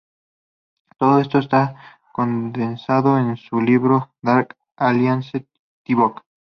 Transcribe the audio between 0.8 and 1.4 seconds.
Todo esto